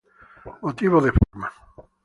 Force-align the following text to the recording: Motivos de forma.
Motivos 0.63 1.03
de 1.05 1.11
forma. 1.17 1.47